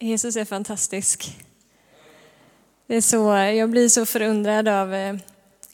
[0.00, 1.38] Jesus är fantastisk.
[2.86, 5.16] Det är så, jag blir så förundrad av eh,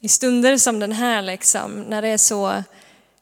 [0.01, 2.63] i stunder som den här, liksom, när det är så,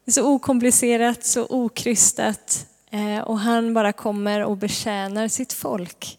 [0.06, 6.18] så okomplicerat, så okrystat eh, och han bara kommer och betjänar sitt folk.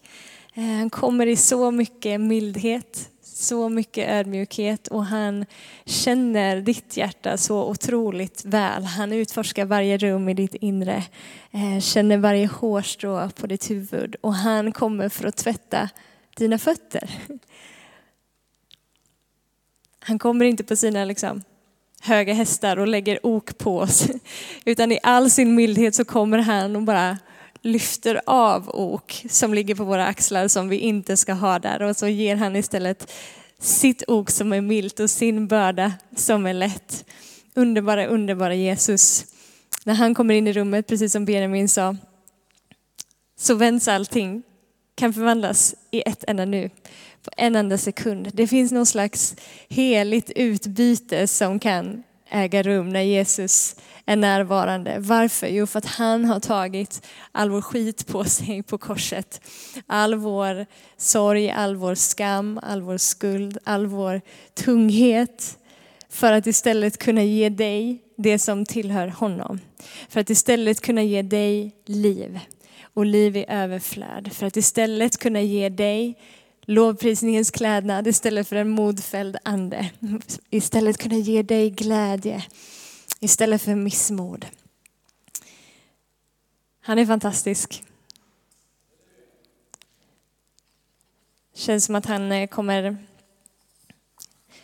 [0.54, 3.08] Eh, han kommer i så mycket mildhet,
[3.40, 5.46] så mycket ödmjukhet och han
[5.84, 8.84] känner ditt hjärta så otroligt väl.
[8.84, 11.04] Han utforskar varje rum i ditt inre,
[11.50, 15.88] eh, känner varje hårstrå på ditt huvud och han kommer för att tvätta
[16.36, 17.10] dina fötter.
[20.02, 21.42] Han kommer inte på sina liksom,
[22.00, 24.08] höga hästar och lägger ok på oss,
[24.64, 27.18] utan i all sin mildhet så kommer han och bara
[27.62, 31.96] lyfter av ok som ligger på våra axlar som vi inte ska ha där och
[31.96, 33.12] så ger han istället
[33.58, 37.04] sitt ok som är milt och sin börda som är lätt.
[37.54, 39.26] Underbara, underbara Jesus.
[39.84, 41.96] När han kommer in i rummet, precis som Benjamin sa,
[43.38, 44.42] så vänds allting,
[44.94, 46.70] kan förvandlas i ett enda nu
[47.22, 48.30] på en enda sekund.
[48.32, 49.36] Det finns någon slags
[49.68, 54.96] heligt utbyte som kan äga rum när Jesus är närvarande.
[54.98, 55.46] Varför?
[55.46, 59.40] Jo, för att han har tagit all vår skit på sig på korset.
[59.86, 64.20] All vår sorg, all vår skam, all vår skuld, all vår
[64.54, 65.58] tunghet.
[66.08, 69.60] För att istället kunna ge dig det som tillhör honom.
[70.08, 72.40] För att istället kunna ge dig liv
[72.94, 74.32] och liv i överflöd.
[74.32, 76.18] För att istället kunna ge dig
[76.62, 79.90] lovprisningens klädnad istället för en modfälld ande.
[80.50, 82.44] Istället kunna ge dig glädje
[83.20, 84.46] istället för missmod.
[86.80, 87.84] Han är fantastisk.
[91.54, 92.96] Känns som att han eh, kommer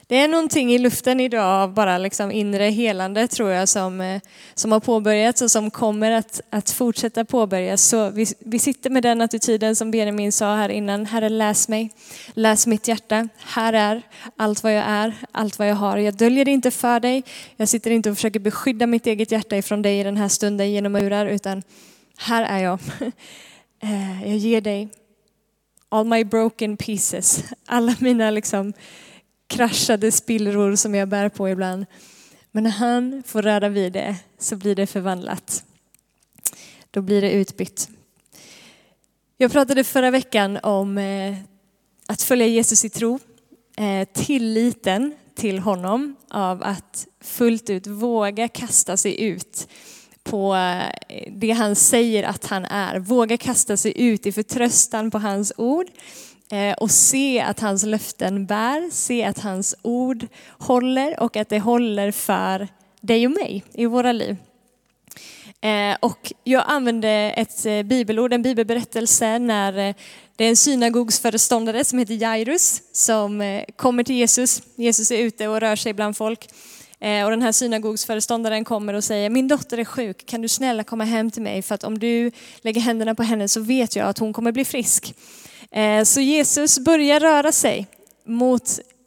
[0.09, 4.21] det är någonting i luften idag av bara liksom inre helande tror jag som, eh,
[4.55, 7.83] som har påbörjats och som kommer att, att fortsätta påbörjas.
[7.83, 11.07] Så vi, vi sitter med den attityden som Benjamin sa här innan.
[11.07, 11.91] Herre läs mig,
[12.35, 13.29] läs mitt hjärta.
[13.39, 14.03] Här är
[14.37, 15.97] allt vad jag är, allt vad jag har.
[15.97, 17.25] Jag döljer det inte för dig.
[17.57, 20.71] Jag sitter inte och försöker beskydda mitt eget hjärta ifrån dig i den här stunden
[20.71, 21.63] genom murar utan
[22.19, 22.79] här är jag.
[23.81, 24.89] Eh, jag ger dig
[25.89, 28.73] all my broken pieces, alla mina liksom
[29.47, 31.87] kraschade spillror som jag bär på ibland.
[32.51, 35.65] Men när han får röra vid det så blir det förvandlat.
[36.91, 37.89] Då blir det utbytt.
[39.37, 41.37] Jag pratade förra veckan om eh,
[42.07, 43.19] att följa Jesus i tro,
[43.77, 49.69] eh, tilliten till honom av att fullt ut våga kasta sig ut
[50.25, 52.99] på eh, det han säger att han är.
[52.99, 55.87] Våga kasta sig ut i förtröstan på hans ord
[56.51, 60.27] Eh, och se att hans löften bär, se att hans ord
[60.59, 62.69] håller och att det håller för
[63.01, 64.37] dig och mig i våra liv.
[65.61, 69.95] Eh, och jag använde ett eh, bibelord, en bibelberättelse när
[70.37, 74.63] det är en synagogsföreståndare som heter Jairus som kommer till Jesus.
[74.77, 76.49] Jesus är ute och rör sig bland folk.
[77.25, 81.05] Och den här synagogsföreståndaren kommer och säger, min dotter är sjuk, kan du snälla komma
[81.05, 81.63] hem till mig?
[81.63, 82.31] För att om du
[82.61, 85.15] lägger händerna på henne så vet jag att hon kommer bli frisk.
[85.77, 87.87] Eh, så Jesus börjar röra sig
[88.25, 88.63] mot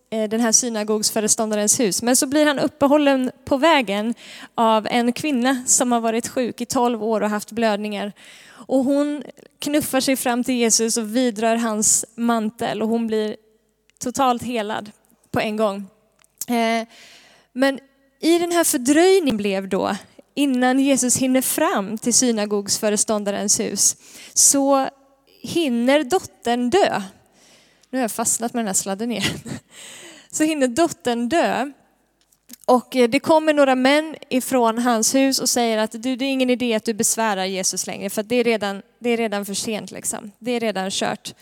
[0.10, 2.02] eh, den här synagogsföreståndarens hus.
[2.02, 4.14] Men så blir han uppehållen på vägen
[4.56, 8.14] av en kvinna som har varit sjuk i 12 år och haft blödningar.
[8.50, 9.24] Och hon
[9.60, 13.36] knuffar sig fram till Jesus och vidrör hans mantel och hon blir
[14.00, 14.92] totalt helad
[15.32, 15.88] på en gång.
[16.48, 16.88] Eh,
[17.54, 17.80] men
[18.20, 19.96] i den här fördröjningen blev då,
[20.36, 23.96] innan Jesus hinner fram till synagogsföreståndarens hus,
[24.34, 24.90] så
[25.42, 27.02] hinner dottern dö.
[27.90, 29.40] Nu har jag fastnat med den här sladden igen.
[30.32, 31.72] Så hinner dottern dö.
[32.66, 36.32] Och eh, det kommer några män ifrån hans hus och säger att du, det är
[36.32, 39.54] ingen idé att du besvärar Jesus längre för det är redan, det är redan för
[39.54, 39.92] sent.
[39.92, 40.32] Liksom.
[40.40, 41.34] Det är redan kört.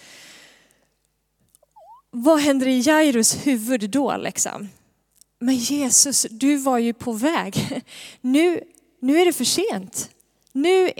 [2.12, 4.18] Vad händer i Jairus huvud då?
[4.18, 4.70] Liksom?
[5.40, 7.84] Men Jesus, du var ju på väg.
[8.22, 8.62] Nu,
[9.00, 10.10] nu är det för sent.
[10.52, 10.92] Nu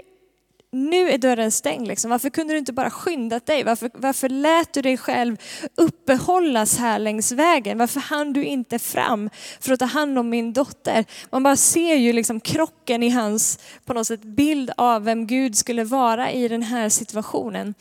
[0.72, 1.88] nu är dörren stängd.
[1.88, 2.10] Liksom.
[2.10, 3.64] Varför kunde du inte bara skyndat dig?
[3.64, 5.36] Varför, varför lät du dig själv
[5.74, 7.78] uppehållas här längs vägen?
[7.78, 9.30] Varför hann du inte fram
[9.60, 11.04] för att ta hand om min dotter?
[11.30, 15.56] Man bara ser ju liksom krocken i hans på något sätt bild av vem Gud
[15.56, 17.74] skulle vara i den här situationen.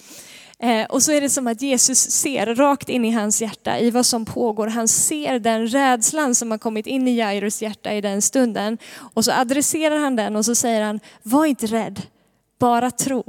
[0.59, 3.91] Eh, och så är det som att Jesus ser rakt in i hans hjärta, i
[3.91, 4.67] vad som pågår.
[4.67, 8.77] Han ser den rädslan som har kommit in i Jairus hjärta i den stunden.
[9.13, 12.01] Och så adresserar han den och så säger han, var inte rädd.
[12.57, 13.23] Bara tro.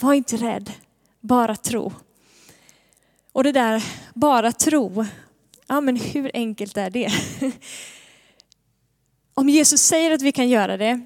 [0.00, 0.72] Var inte rädd,
[1.20, 1.92] bara tro.
[3.32, 5.06] Och det där, bara tro,
[5.66, 7.12] ja men hur enkelt är det?
[9.34, 11.00] Om Jesus säger att vi kan göra det,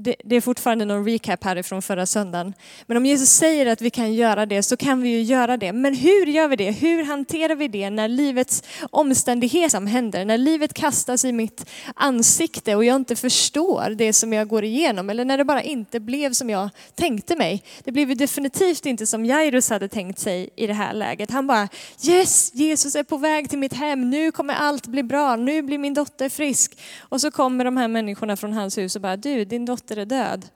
[0.00, 2.54] det, det, är fortfarande någon recap härifrån förra söndagen.
[2.86, 5.72] Men om Jesus säger att vi kan göra det så kan vi ju göra det.
[5.72, 6.70] Men hur gör vi det?
[6.70, 10.24] Hur hanterar vi det när livets omständigheter händer?
[10.24, 15.10] När livet kastas i mitt ansikte och jag inte förstår det som jag går igenom.
[15.10, 17.62] Eller när det bara inte blev som jag tänkte mig.
[17.84, 21.30] Det blev ju definitivt inte som Jairus hade tänkt sig i det här läget.
[21.30, 21.68] Han bara
[22.08, 24.10] yes, Jesus är på väg till mitt hem.
[24.10, 25.36] Nu kommer allt bli bra.
[25.36, 26.78] Nu blir min dotter frisk.
[26.98, 30.02] Och så kommer de här människorna från hans hus och bara du, din dotter dotter
[30.02, 30.48] är död.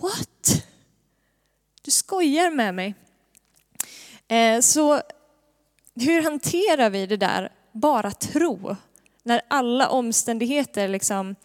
[0.00, 0.64] What?
[1.82, 2.94] Du skojar med mig.
[4.28, 5.00] Eh, så
[5.94, 8.76] hur hanterar vi det där, bara tro,
[9.22, 11.36] när alla omständigheter liksom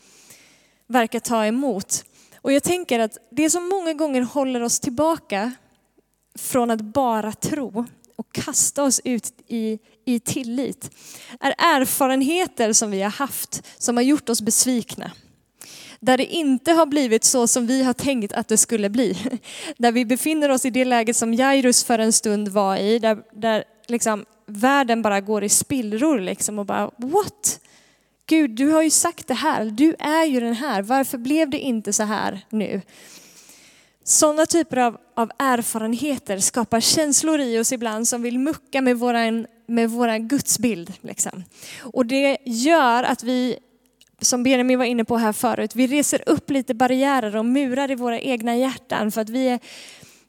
[0.87, 2.05] verkar ta emot?
[2.41, 5.51] Och jag tänker att det som många gånger håller oss tillbaka
[6.35, 7.85] från att bara tro
[8.15, 10.91] och kasta oss ut i, i tillit
[11.39, 15.11] är erfarenheter som vi har haft som har gjort oss besvikna
[16.01, 19.17] där det inte har blivit så som vi har tänkt att det skulle bli.
[19.77, 23.23] Där vi befinner oss i det läget som Jairus för en stund var i, där,
[23.33, 27.59] där liksom världen bara går i spillror liksom och bara what?
[28.25, 31.59] Gud, du har ju sagt det här, du är ju den här, varför blev det
[31.59, 32.81] inte så här nu?
[34.03, 39.47] Sådana typer av, av erfarenheter skapar känslor i oss ibland som vill mucka med våran,
[39.67, 40.93] med våran gudsbild.
[41.01, 41.43] Liksom.
[41.81, 43.59] Och det gör att vi
[44.21, 47.95] som Benjamin var inne på här förut, vi reser upp lite barriärer och murar i
[47.95, 49.59] våra egna hjärtan för att vi, är,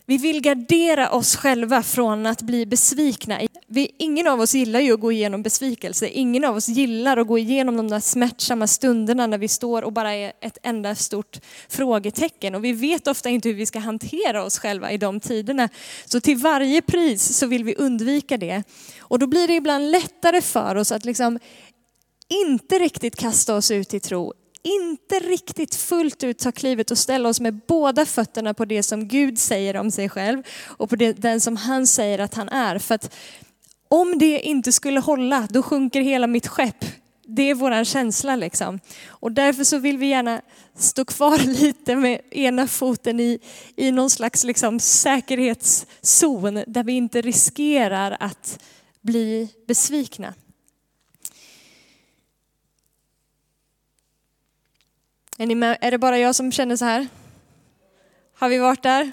[0.07, 3.41] vi vill gardera oss själva från att bli besvikna.
[3.67, 6.09] Vi, ingen av oss gillar ju att gå igenom besvikelse.
[6.09, 9.93] Ingen av oss gillar att gå igenom de där smärtsamma stunderna när vi står och
[9.93, 12.55] bara är ett enda stort frågetecken.
[12.55, 15.69] Och vi vet ofta inte hur vi ska hantera oss själva i de tiderna.
[16.05, 18.63] Så till varje pris så vill vi undvika det.
[19.01, 21.39] Och då blir det ibland lättare för oss att liksom
[22.33, 24.33] inte riktigt kasta oss ut i tro,
[24.63, 29.09] inte riktigt fullt ut ta klivet och ställa oss med båda fötterna på det som
[29.09, 32.79] Gud säger om sig själv och på det, den som han säger att han är.
[32.79, 33.15] För att
[33.89, 36.85] om det inte skulle hålla, då sjunker hela mitt skepp.
[37.27, 38.81] Det är vår känsla liksom.
[39.07, 40.41] Och därför så vill vi gärna
[40.77, 43.39] stå kvar lite med ena foten i,
[43.77, 48.59] i någon slags liksom säkerhetszon där vi inte riskerar att
[49.01, 50.35] bli besvikna.
[55.39, 55.79] Är, ni med?
[55.81, 57.09] är det bara jag som känner så här?
[58.35, 59.13] Har vi varit där?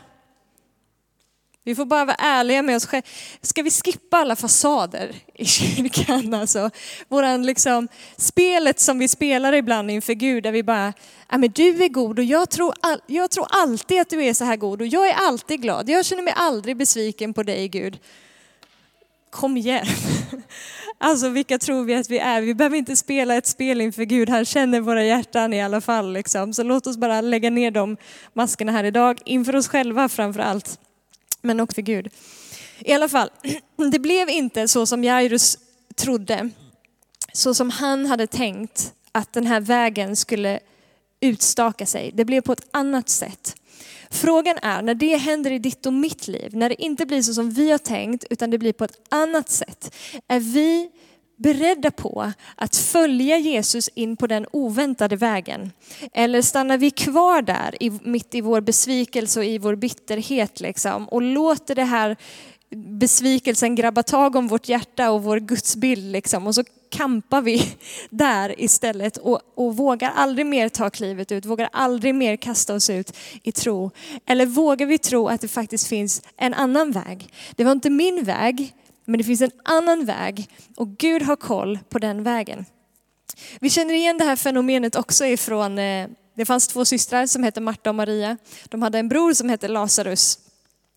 [1.63, 3.07] Vi får bara vara ärliga med oss själva.
[3.42, 6.33] Ska vi skippa alla fasader i kyrkan?
[6.33, 6.69] Alltså,
[7.07, 7.88] våran liksom,
[8.18, 10.94] spelet som vi spelar ibland inför Gud, där vi bara,
[11.30, 14.33] ja men du är god och jag tror, all, jag tror alltid att du är
[14.33, 15.89] så här god och jag är alltid glad.
[15.89, 18.00] Jag känner mig aldrig besviken på dig Gud.
[19.30, 19.86] Kom igen.
[21.01, 22.42] Alltså vilka tror vi att vi är?
[22.42, 26.13] Vi behöver inte spela ett spel inför Gud, han känner våra hjärtan i alla fall.
[26.13, 26.54] Liksom.
[26.54, 27.98] Så låt oss bara lägga ner de
[28.34, 30.80] maskerna här idag, inför oss själva framför allt,
[31.42, 32.10] men också för Gud.
[32.80, 33.30] I alla fall,
[33.92, 35.57] det blev inte så som Jairus
[35.96, 36.50] trodde,
[37.34, 40.60] så som han hade tänkt att den här vägen skulle
[41.19, 42.12] utstaka sig.
[42.13, 43.56] Det blev på ett annat sätt.
[44.12, 47.34] Frågan är, när det händer i ditt och mitt liv, när det inte blir så
[47.34, 49.96] som vi har tänkt, utan det blir på ett annat sätt,
[50.28, 50.90] är vi
[51.38, 55.72] beredda på att följa Jesus in på den oväntade vägen?
[56.14, 57.76] Eller stannar vi kvar där
[58.10, 62.18] mitt i vår besvikelse och i vår bitterhet liksom, och låter det här
[62.76, 67.78] besvikelsen grabba tag om vårt hjärta och vår gudsbild liksom, och så kampar vi
[68.09, 72.90] där istället och, och vågar aldrig mer ta klivet ut, vågar aldrig mer kasta oss
[72.90, 73.92] ut i tro.
[74.26, 77.33] Eller vågar vi tro att det faktiskt finns en annan väg?
[77.56, 81.80] Det var inte min väg, men det finns en annan väg och Gud har koll
[81.90, 82.66] på den vägen.
[83.59, 87.61] Vi känner igen det här fenomenet också ifrån, eh, det fanns två systrar som hette
[87.61, 88.38] Marta och Maria.
[88.66, 90.40] De hade en bror som hette Lazarus.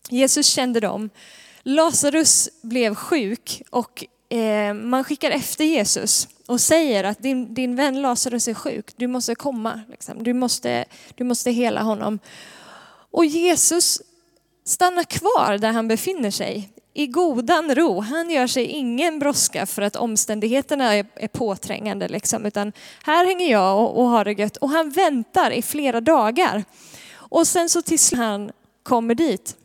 [0.09, 1.09] Jesus kände dem.
[1.63, 8.01] Lazarus blev sjuk och eh, man skickar efter Jesus och säger att din, din vän
[8.01, 10.23] Lazarus är sjuk, du måste komma, liksom.
[10.23, 12.19] du, måste, du måste hela honom.
[13.11, 14.01] Och Jesus
[14.65, 17.99] stannar kvar där han befinner sig i godan ro.
[17.99, 22.45] Han gör sig ingen brådska för att omständigheterna är, är påträngande, liksom.
[22.45, 24.57] utan här hänger jag och, och har det gött.
[24.57, 26.63] Och han väntar i flera dagar.
[27.13, 28.51] Och sen så tills han
[28.83, 29.55] kommer dit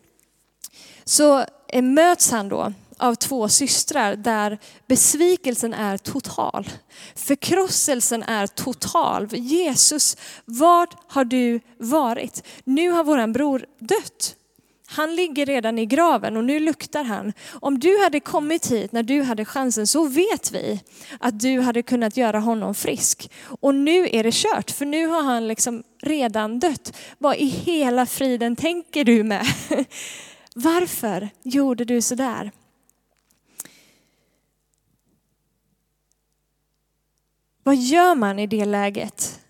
[1.03, 4.57] så Eh, möts han då av två systrar där
[4.87, 6.69] besvikelsen är total.
[7.15, 9.27] Förkrosselsen är total.
[9.31, 12.43] Jesus, vart har du varit?
[12.63, 14.35] Nu har våran bror dött.
[14.91, 17.33] Han ligger redan i graven och nu luktar han.
[17.51, 20.81] Om du hade kommit hit när du hade chansen så vet vi
[21.19, 23.31] att du hade kunnat göra honom frisk.
[23.61, 26.93] Och nu är det kört för nu har han liksom redan dött.
[27.17, 29.45] Vad i hela friden tänker du med?
[30.63, 32.51] Varför gjorde du sådär?
[37.63, 39.41] Vad gör man i det läget?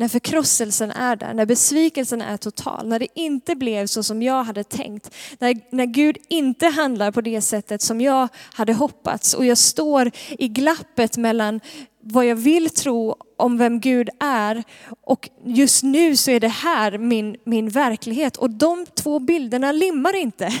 [0.00, 4.44] När förkrosselsen är där, när besvikelsen är total, när det inte blev så som jag
[4.44, 9.46] hade tänkt, när, när Gud inte handlar på det sättet som jag hade hoppats och
[9.46, 11.60] jag står i glappet mellan
[12.00, 14.64] vad jag vill tro om vem Gud är
[15.00, 20.16] och just nu så är det här min, min verklighet och de två bilderna limmar
[20.16, 20.52] inte.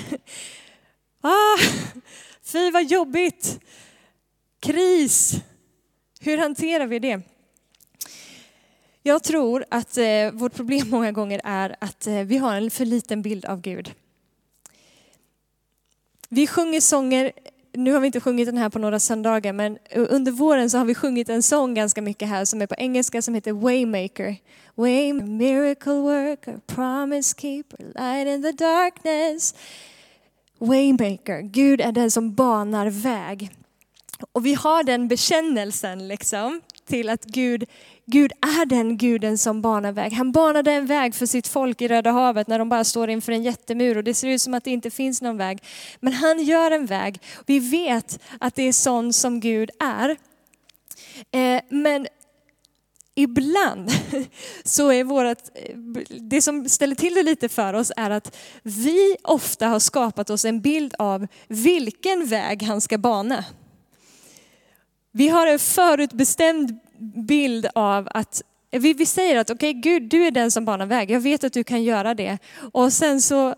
[1.22, 1.58] Ah,
[2.44, 3.60] fy vad jobbigt!
[4.62, 5.34] Kris!
[6.20, 7.20] Hur hanterar vi det?
[9.02, 12.84] Jag tror att eh, vårt problem många gånger är att eh, vi har en för
[12.84, 13.94] liten bild av Gud.
[16.28, 17.32] Vi sjunger sånger,
[17.72, 20.84] nu har vi inte sjungit den här på några söndagar, men under våren så har
[20.84, 24.36] vi sjungit en sång ganska mycket här som är på engelska som heter Waymaker.
[24.74, 29.54] Way, miracle worker, promise keeper, light in the darkness.
[30.58, 33.50] Waymaker, Gud är den som banar väg.
[34.32, 37.64] Och vi har den bekännelsen liksom till att Gud,
[38.06, 40.12] Gud är den guden som banar väg.
[40.12, 43.32] Han banade en väg för sitt folk i Röda havet när de bara står inför
[43.32, 45.62] en jättemur och det ser ut som att det inte finns någon väg.
[46.00, 47.22] Men han gör en väg.
[47.46, 50.16] Vi vet att det är sån som Gud är.
[51.30, 52.06] Eh, men
[53.14, 53.90] ibland
[54.64, 55.38] så är vårt,
[56.20, 60.44] det som ställer till det lite för oss är att vi ofta har skapat oss
[60.44, 63.44] en bild av vilken väg han ska bana.
[65.12, 66.78] Vi har en förutbestämd
[67.26, 70.86] bild av att vi, vi säger att okej okay, Gud, du är den som banar
[70.86, 71.10] väg.
[71.10, 72.38] Jag vet att du kan göra det.
[72.72, 73.54] Och sen så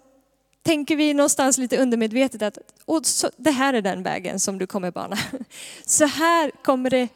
[0.62, 4.66] tänker vi någonstans lite undermedvetet att och så, det här är den vägen som du
[4.66, 5.16] kommer bana.
[5.86, 7.08] Så här kommer det,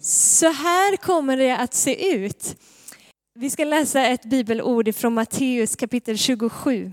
[0.00, 2.56] så här kommer det att se ut.
[3.34, 6.92] Vi ska läsa ett bibelord från Matteus kapitel 27.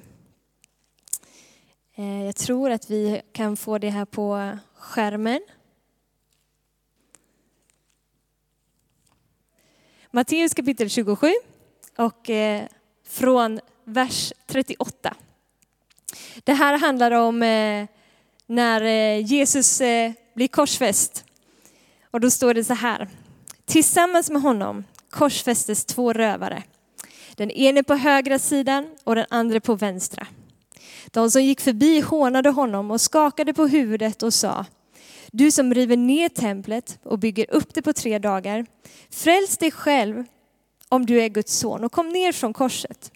[1.96, 5.42] Eh, jag tror att vi kan få det här på skärmen.
[10.16, 11.32] Matteus kapitel 27
[11.98, 12.66] och eh,
[13.08, 15.16] från vers 38.
[16.44, 17.86] Det här handlar om eh,
[18.46, 21.26] när eh, Jesus eh, blir korsfäst.
[22.12, 23.10] Och då står det så här.
[23.66, 26.64] Tillsammans med honom korsfästes två rövare.
[27.36, 30.28] Den ene på högra sidan och den andra på vänstra.
[31.08, 34.66] De som gick förbi hånade honom och skakade på huvudet och sa
[35.38, 38.66] du som river ner templet och bygger upp det på tre dagar,
[39.10, 40.24] fräls dig själv
[40.90, 43.12] om du är Guds son och kom ner från korset.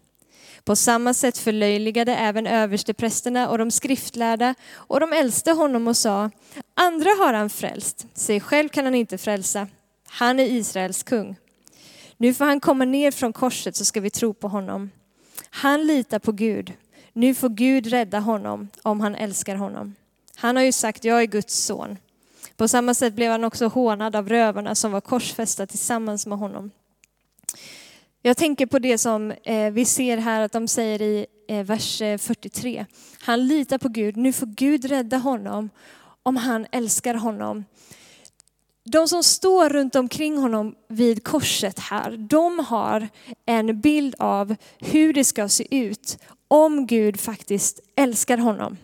[0.64, 6.32] På samma sätt förlöjligade även översteprästerna och de skriftlärda och de äldste honom och sa,
[6.74, 9.68] andra har han frälst, sig själv kan han inte frälsa.
[10.08, 11.36] Han är Israels kung.
[12.18, 14.92] Nu får han komma ner från korset så ska vi tro på honom.
[15.50, 16.74] Han litar på Gud.
[17.14, 19.96] Nu får Gud rädda honom om han älskar honom.
[20.36, 21.98] Han har ju sagt, jag är Guds son.
[22.60, 26.72] På samma sätt blev han också hånad av rövarna som var korsfästa tillsammans med honom.
[28.22, 32.02] Jag tänker på det som eh, vi ser här att de säger i eh, vers
[32.02, 32.86] eh, 43.
[33.22, 35.70] Han litar på Gud, nu får Gud rädda honom
[36.24, 37.66] om han älskar honom.
[38.84, 43.10] De som står runt omkring honom vid korset här, de har
[43.46, 48.78] en bild av hur det ska se ut om Gud faktiskt älskar honom.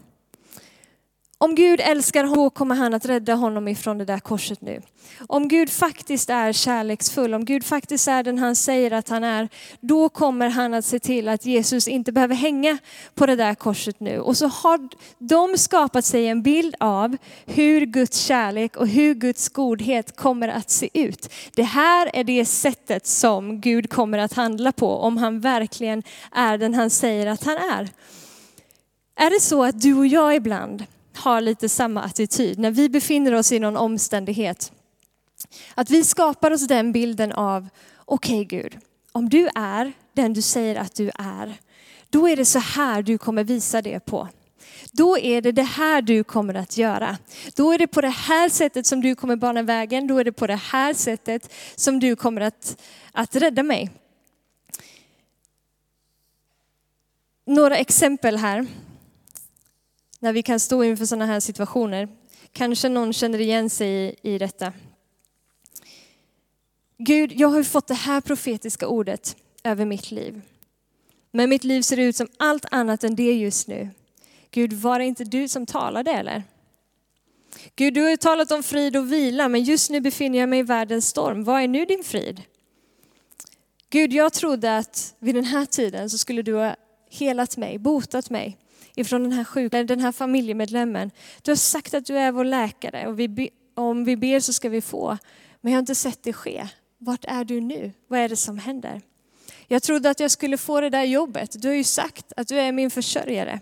[1.37, 4.81] Om Gud älskar honom, då kommer han att rädda honom ifrån det där korset nu.
[5.27, 9.49] Om Gud faktiskt är kärleksfull, om Gud faktiskt är den han säger att han är,
[9.79, 12.77] då kommer han att se till att Jesus inte behöver hänga
[13.15, 14.19] på det där korset nu.
[14.19, 14.89] Och så har
[15.19, 20.69] de skapat sig en bild av hur Guds kärlek och hur Guds godhet kommer att
[20.69, 21.33] se ut.
[21.55, 26.57] Det här är det sättet som Gud kommer att handla på om han verkligen är
[26.57, 27.89] den han säger att han är.
[29.15, 33.33] Är det så att du och jag ibland har lite samma attityd när vi befinner
[33.33, 34.71] oss i någon omständighet.
[35.75, 37.67] Att vi skapar oss den bilden av,
[38.05, 38.77] okej okay, Gud,
[39.11, 41.53] om du är den du säger att du är,
[42.09, 44.29] då är det så här du kommer visa det på.
[44.91, 47.17] Då är det det här du kommer att göra.
[47.55, 50.07] Då är det på det här sättet som du kommer bana vägen.
[50.07, 52.81] Då är det på det här sättet som du kommer att,
[53.11, 53.89] att rädda mig.
[57.45, 58.67] Några exempel här
[60.25, 62.07] när vi kan stå inför sådana här situationer.
[62.51, 64.73] Kanske någon känner igen sig i, i detta.
[66.97, 70.41] Gud, jag har fått det här profetiska ordet över mitt liv.
[71.31, 73.89] Men mitt liv ser ut som allt annat än det just nu.
[74.51, 76.43] Gud, var det inte du som talade eller?
[77.75, 80.59] Gud, du har ju talat om frid och vila, men just nu befinner jag mig
[80.59, 81.43] i världens storm.
[81.43, 82.41] Vad är nu din frid?
[83.89, 86.75] Gud, jag trodde att vid den här tiden så skulle du ha
[87.09, 88.57] helat mig, botat mig
[88.95, 91.11] ifrån den här sjuka, den här familjemedlemmen.
[91.41, 94.69] Du har sagt att du är vår läkare och vi, om vi ber så ska
[94.69, 95.17] vi få.
[95.61, 96.67] Men jag har inte sett det ske.
[96.97, 97.91] Vart är du nu?
[98.07, 99.01] Vad är det som händer?
[99.67, 101.61] Jag trodde att jag skulle få det där jobbet.
[101.61, 103.59] Du har ju sagt att du är min försörjare.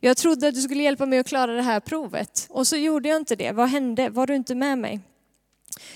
[0.00, 3.08] Jag trodde att du skulle hjälpa mig att klara det här provet och så gjorde
[3.08, 3.52] jag inte det.
[3.52, 4.08] Vad hände?
[4.08, 5.00] Var du inte med mig?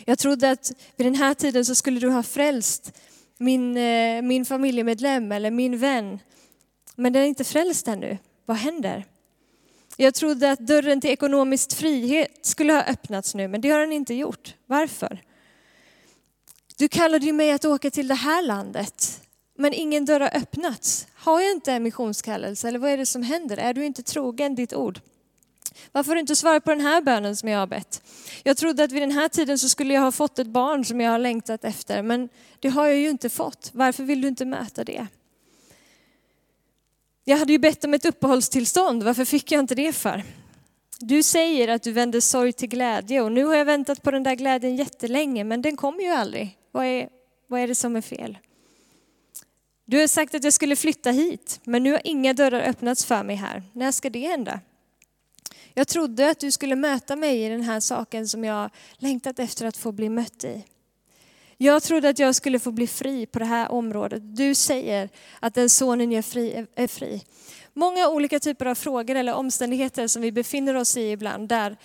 [0.04, 2.92] Jag trodde att vid den här tiden så skulle du ha frälst
[3.38, 6.18] min, eh, min familjemedlem eller min vän.
[6.96, 8.18] Men den är inte frälst ännu.
[8.46, 9.04] Vad händer?
[9.96, 13.92] Jag trodde att dörren till ekonomisk frihet skulle ha öppnats nu, men det har den
[13.92, 14.54] inte gjort.
[14.66, 15.22] Varför?
[16.76, 19.22] Du kallade ju mig att åka till det här landet,
[19.58, 21.06] men ingen dörr har öppnats.
[21.14, 23.56] Har jag inte en missionskallelse eller vad är det som händer?
[23.56, 25.00] Är du inte trogen ditt ord?
[25.92, 28.02] Varför har du inte svarat på den här bönen som jag har bett?
[28.42, 31.00] Jag trodde att vid den här tiden så skulle jag ha fått ett barn som
[31.00, 32.28] jag har längtat efter, men
[32.60, 33.70] det har jag ju inte fått.
[33.72, 35.06] Varför vill du inte möta det?
[37.24, 40.22] Jag hade ju bett om ett uppehållstillstånd, varför fick jag inte det för?
[41.00, 44.22] Du säger att du vänder sorg till glädje och nu har jag väntat på den
[44.22, 46.58] där glädjen jättelänge, men den kommer ju aldrig.
[46.72, 47.08] Vad är,
[47.46, 48.38] vad är det som är fel?
[49.84, 53.22] Du har sagt att jag skulle flytta hit, men nu har inga dörrar öppnats för
[53.22, 53.62] mig här.
[53.72, 54.60] När ska det hända?
[55.74, 59.66] Jag trodde att du skulle möta mig i den här saken som jag längtat efter
[59.66, 60.64] att få bli mött i.
[61.62, 64.36] Jag trodde att jag skulle få bli fri på det här området.
[64.36, 65.08] Du säger
[65.40, 67.22] att den sonen jag fri är fri.
[67.74, 71.76] Många olika typer av frågor eller omständigheter som vi befinner oss i ibland där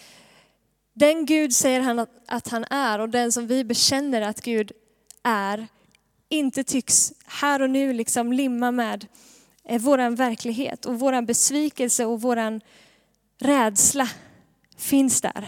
[0.94, 4.72] den Gud säger han att han är och den som vi bekänner att Gud
[5.24, 5.68] är
[6.30, 9.08] inte tycks här och nu liksom limma med
[9.70, 12.62] eh, vår verklighet och vår besvikelse och vår
[13.40, 14.10] rädsla
[14.78, 15.48] finns där.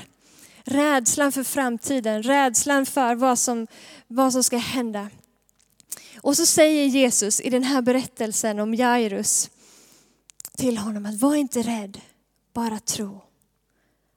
[0.70, 3.68] Rädslan för framtiden, rädslan för vad som,
[4.08, 5.10] vad som ska hända.
[6.22, 9.50] Och så säger Jesus i den här berättelsen om Jairus
[10.58, 12.02] till honom att var inte rädd,
[12.54, 13.22] bara tro.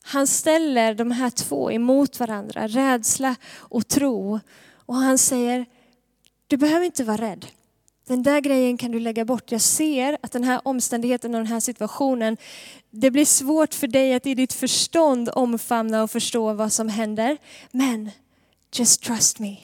[0.03, 4.41] Han ställer de här två emot varandra, rädsla och tro.
[4.73, 5.67] Och han säger,
[6.47, 7.47] du behöver inte vara rädd.
[8.11, 9.53] Den där grejen kan du lägga bort.
[9.53, 12.37] Jag ser att den här omständigheten och den här situationen,
[12.91, 17.39] det blir svårt för dig att i ditt förstånd omfamna och förstå vad som händer.
[17.71, 18.11] Men
[18.75, 19.57] just trust me.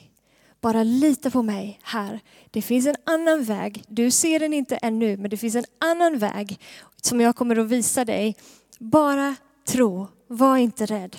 [0.61, 2.19] Bara lita på mig här.
[2.51, 3.83] Det finns en annan väg.
[3.87, 6.59] Du ser den inte ännu, men det finns en annan väg
[7.01, 8.35] som jag kommer att visa dig.
[8.79, 11.17] Bara tro, var inte rädd.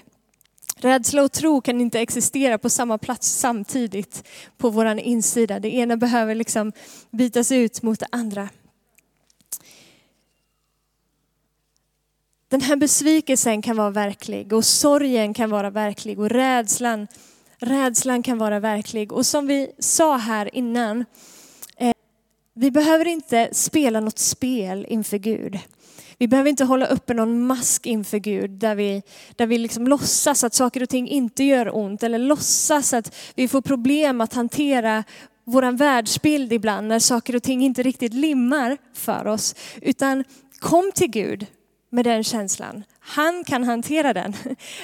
[0.81, 5.61] Rädsla och tro kan inte existera på samma plats samtidigt på vår insida.
[5.61, 6.73] Det ena behöver liksom
[7.11, 8.49] bytas ut mot det andra.
[12.49, 17.07] Den här besvikelsen kan vara verklig och sorgen kan vara verklig och rädslan,
[17.59, 19.13] rädslan kan vara verklig.
[19.13, 21.05] Och som vi sa här innan,
[22.59, 25.59] vi behöver inte spela något spel inför Gud.
[26.19, 29.03] Vi behöver inte hålla uppe någon mask inför Gud där vi,
[29.37, 33.49] där vi liksom låtsas att saker och ting inte gör ont eller låtsas att vi
[33.49, 35.05] får problem att hantera
[35.45, 39.55] vår världsbild ibland när saker och ting inte riktigt limmar för oss.
[39.83, 40.25] Utan
[40.59, 41.47] kom till Gud
[41.91, 42.85] med den känslan.
[43.01, 44.35] Han kan hantera den.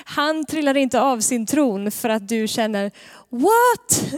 [0.04, 2.90] Han trillar inte av sin tron för att du känner
[3.28, 4.14] What?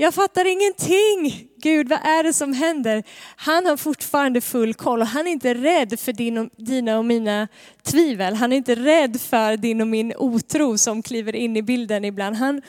[0.00, 1.48] Jag fattar ingenting.
[1.62, 3.02] Gud, vad är det som händer?
[3.36, 7.04] Han har fortfarande full koll och han är inte rädd för din och, dina och
[7.04, 7.48] mina
[7.82, 8.34] tvivel.
[8.34, 12.36] Han är inte rädd för din och min otro som kliver in i bilden ibland.
[12.36, 12.62] Han,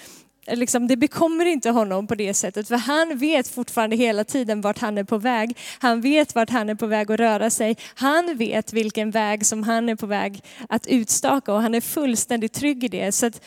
[0.47, 4.79] liksom, det bekommer inte honom på det sättet, för han vet fortfarande hela tiden vart
[4.79, 5.57] han är på väg.
[5.79, 7.77] Han vet vart han är på väg att röra sig.
[7.95, 12.53] Han vet vilken väg som han är på väg att utstaka och han är fullständigt
[12.53, 13.11] trygg i det.
[13.11, 13.41] Så att,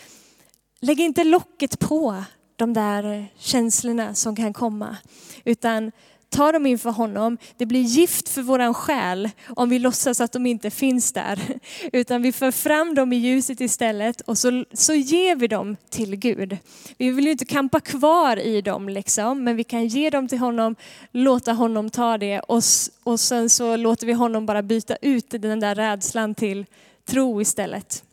[0.80, 2.24] lägg inte locket på
[2.56, 4.96] de där eh, känslorna som kan komma.
[5.44, 5.92] Utan
[6.32, 7.38] ta dem inför honom.
[7.56, 11.38] Det blir gift för våran själ om vi låtsas att de inte finns där.
[11.92, 16.16] Utan vi för fram dem i ljuset istället och så, så ger vi dem till
[16.16, 16.58] Gud.
[16.98, 20.38] Vi vill ju inte kampa kvar i dem liksom, men vi kan ge dem till
[20.38, 20.76] honom,
[21.10, 22.62] låta honom ta det och,
[23.02, 26.66] och sen så låter vi honom bara byta ut den där rädslan till
[27.04, 28.04] tro istället.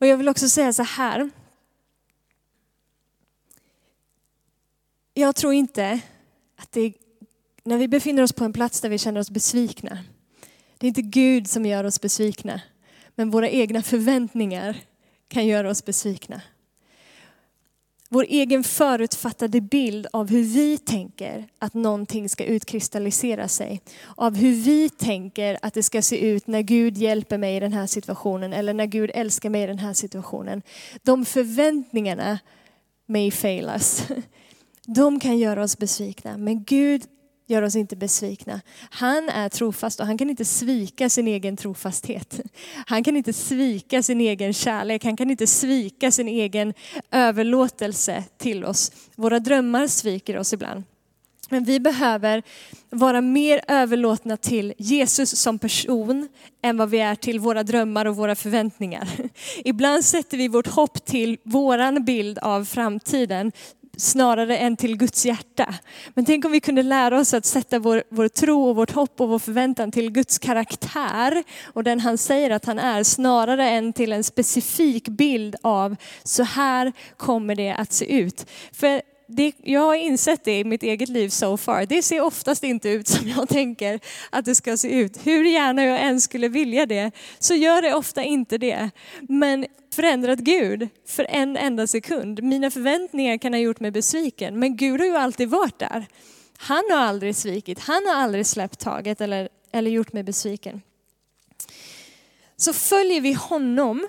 [0.00, 1.30] Och jag vill också säga så här,
[5.22, 6.00] Jag tror inte
[6.56, 6.92] att det
[7.64, 9.98] när vi befinner oss på en plats där vi känner oss besvikna,
[10.78, 12.60] det är inte Gud som gör oss besvikna,
[13.14, 14.76] men våra egna förväntningar
[15.28, 16.42] kan göra oss besvikna.
[18.08, 23.80] vår egen förutfattade bild av hur vi tänker att någonting ska utkristallisera sig.
[24.16, 27.72] Av hur vi tänker att det ska se ut när Gud hjälper mig i den
[27.72, 30.62] här situationen eller när Gud älskar mig i den här situationen.
[31.02, 32.38] De förväntningarna
[33.06, 34.02] may fail us.
[34.94, 37.02] De kan göra oss besvikna, men Gud
[37.46, 38.60] gör oss inte besvikna.
[38.90, 42.40] Han är trofast och han kan inte svika sin egen trofasthet.
[42.86, 46.74] Han kan inte svika sin egen kärlek, han kan inte svika sin egen
[47.10, 48.92] överlåtelse till oss.
[49.16, 50.84] Våra drömmar sviker oss ibland.
[51.48, 52.42] Men vi behöver
[52.90, 56.28] vara mer överlåtna till Jesus som person
[56.62, 59.08] än vad vi är till våra drömmar och våra förväntningar.
[59.64, 63.52] Ibland sätter vi vårt hopp till våran bild av framtiden
[63.96, 65.74] snarare än till Guds hjärta.
[66.14, 69.20] Men tänk om vi kunde lära oss att sätta vår, vår tro och vårt hopp
[69.20, 73.92] och vår förväntan till Guds karaktär och den han säger att han är, snarare än
[73.92, 78.46] till en specifik bild av så här kommer det att se ut.
[78.72, 79.02] För
[79.36, 81.86] det, jag har insett det i mitt eget liv so far.
[81.86, 84.00] Det ser oftast inte ut som jag tänker
[84.30, 85.26] att det ska se ut.
[85.26, 88.90] Hur gärna jag än skulle vilja det så gör det ofta inte det.
[89.20, 92.42] Men förändrat Gud för en enda sekund.
[92.42, 96.06] Mina förväntningar kan ha gjort mig besviken, men Gud har ju alltid varit där.
[96.56, 100.82] Han har aldrig svikit, han har aldrig släppt taget eller, eller gjort mig besviken.
[102.56, 104.08] Så följer vi honom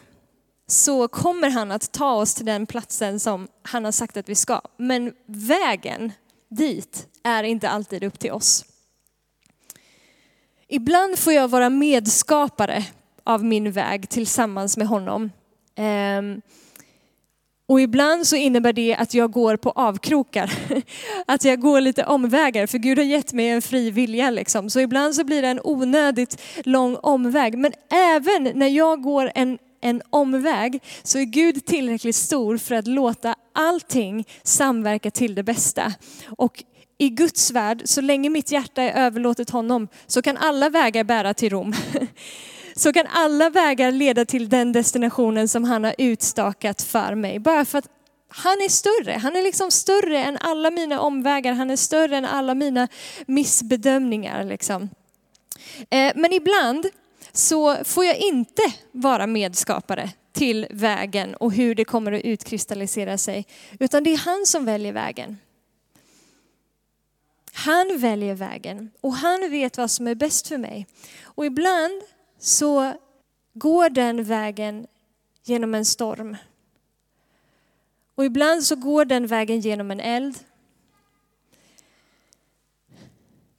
[0.67, 4.35] så kommer han att ta oss till den platsen som han har sagt att vi
[4.35, 4.61] ska.
[4.77, 6.11] Men vägen
[6.49, 8.65] dit är inte alltid upp till oss.
[10.67, 12.85] Ibland får jag vara medskapare
[13.23, 15.29] av min väg tillsammans med honom.
[15.75, 16.41] Ehm,
[17.67, 20.53] och ibland så innebär det att jag går på avkrokar.
[21.25, 24.29] Att jag går lite omvägar, för Gud har gett mig en fri vilja.
[24.29, 24.69] Liksom.
[24.69, 27.57] Så ibland så blir det en onödigt lång omväg.
[27.57, 32.87] Men även när jag går en, en omväg så är Gud tillräckligt stor för att
[32.87, 35.93] låta allting samverka till det bästa.
[36.37, 36.63] Och
[36.97, 41.33] i Guds värld, så länge mitt hjärta är överlåtet honom, så kan alla vägar bära
[41.33, 41.73] till Rom.
[42.75, 47.39] så kan alla vägar leda till den destinationen som han har utstakat för mig.
[47.39, 47.87] Bara för att
[48.27, 49.11] han är större.
[49.11, 51.53] Han är liksom större än alla mina omvägar.
[51.53, 52.87] Han är större än alla mina
[53.25, 54.43] missbedömningar.
[54.43, 54.89] Liksom.
[55.89, 56.87] Eh, men ibland
[57.31, 63.45] så får jag inte vara medskapare till vägen och hur det kommer att utkristallisera sig.
[63.79, 65.37] Utan det är han som väljer vägen.
[67.53, 70.87] Han väljer vägen och han vet vad som är bäst för mig.
[71.23, 72.01] Och ibland
[72.43, 72.93] så
[73.53, 74.87] går den vägen
[75.43, 76.37] genom en storm.
[78.15, 80.39] Och ibland så går den vägen genom en eld.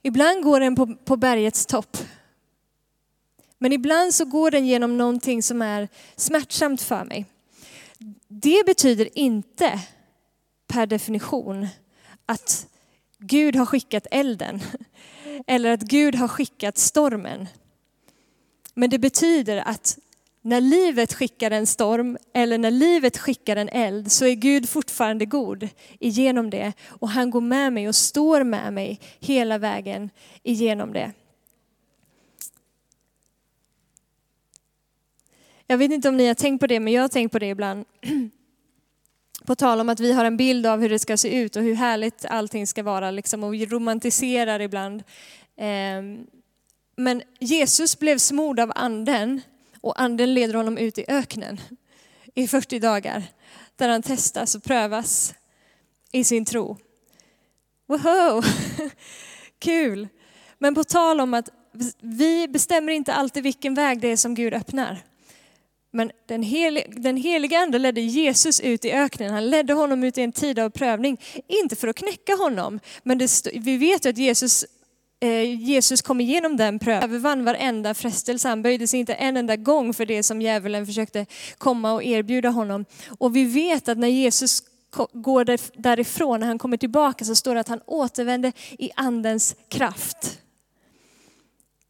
[0.01, 1.97] Ibland går den på, på bergets topp.
[3.57, 7.25] Men ibland så går den genom någonting som är smärtsamt för mig.
[8.27, 9.79] Det betyder inte
[10.67, 11.67] per definition
[12.25, 12.67] att
[13.17, 14.61] Gud har skickat elden
[15.47, 17.47] eller att Gud har skickat stormen.
[18.75, 19.97] Men det betyder att
[20.41, 25.25] när livet skickar en storm eller när livet skickar en eld så är Gud fortfarande
[25.25, 26.73] god igenom det.
[26.87, 30.09] Och han går med mig och står med mig hela vägen
[30.43, 31.11] igenom det.
[35.67, 37.49] Jag vet inte om ni har tänkt på det, men jag har tänkt på det
[37.49, 37.85] ibland.
[39.45, 41.63] På tal om att vi har en bild av hur det ska se ut och
[41.63, 45.03] hur härligt allting ska vara, liksom, och vi romantiserar ibland.
[45.57, 46.27] Ehm,
[46.95, 49.41] men Jesus blev smord av anden
[49.81, 51.61] och anden leder honom ut i öknen
[52.35, 53.23] i 40 dagar
[53.75, 55.33] där han testas och prövas
[56.11, 56.77] i sin tro.
[57.87, 58.45] Wow,
[59.59, 60.07] kul!
[60.59, 61.49] Men på tal om att
[61.99, 65.03] vi bestämmer inte alltid vilken väg det är som Gud öppnar.
[65.91, 69.33] Men den, hel, den heliga ande ledde Jesus ut i öknen.
[69.33, 71.21] Han ledde honom ut i en tid av prövning.
[71.47, 74.65] Inte för att knäcka honom, men det, vi vet ju att Jesus
[75.25, 78.47] Eh, Jesus kom igenom den prövningen, övervann varenda frestelse.
[78.49, 81.25] Han böjde sig inte en enda gång för det som djävulen försökte
[81.57, 82.85] komma och erbjuda honom.
[83.19, 84.63] Och vi vet att när Jesus
[85.13, 85.45] går
[85.81, 90.39] därifrån, när han kommer tillbaka så står det att han återvände i andens kraft.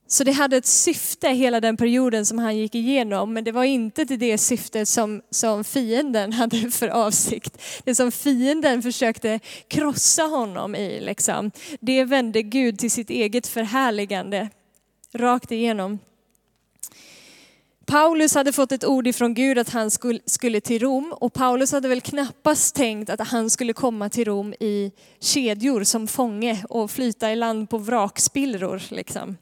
[0.08, 3.64] Så det hade ett syfte hela den perioden som han gick igenom, men det var
[3.64, 7.62] inte till det syftet som, som fienden hade för avsikt.
[7.84, 14.50] Det som fienden försökte krossa honom i, liksom, det vände Gud till sitt eget förhärligande,
[15.14, 16.00] rakt igenom.
[17.86, 19.92] Paulus hade fått ett ord ifrån Gud att han
[20.26, 24.54] skulle till Rom och Paulus hade väl knappast tänkt att han skulle komma till Rom
[24.54, 28.82] i kedjor som fånge och flyta i land på vrakspillror.
[28.90, 29.38] Liksom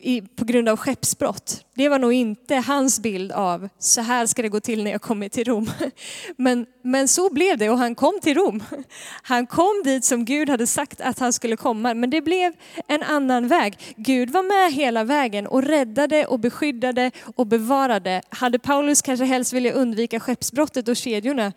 [0.00, 1.64] i, på grund av skeppsbrott.
[1.74, 5.02] Det var nog inte hans bild av så här ska det gå till när jag
[5.02, 5.70] kommer till Rom.
[6.36, 8.62] Men, men så blev det och han kom till Rom.
[9.22, 12.52] Han kom dit som Gud hade sagt att han skulle komma, men det blev
[12.88, 13.94] en annan väg.
[13.96, 18.22] Gud var med hela vägen och räddade och beskyddade och bevarade.
[18.28, 21.52] Hade Paulus kanske helst velat undvika skeppsbrottet och kedjorna?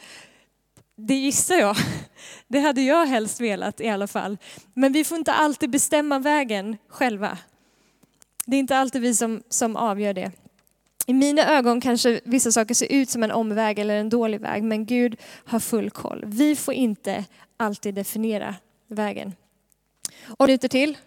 [0.98, 1.76] Det gissar jag.
[2.48, 4.38] Det hade jag helst velat i alla fall.
[4.74, 7.38] Men vi får inte alltid bestämma vägen själva.
[8.46, 10.32] Det är inte alltid vi som, som avgör det.
[11.06, 14.64] I mina ögon kanske vissa saker ser ut som en omväg eller en dålig väg,
[14.64, 16.24] men Gud har full koll.
[16.28, 17.26] Vi får inte
[17.58, 18.56] alltid definiera
[18.88, 19.34] vägen.
[20.28, 20.98] Och minuter till?